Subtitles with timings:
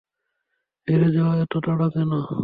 [0.87, 2.11] হেরে যাওয়ার এতো তাড়া কেন?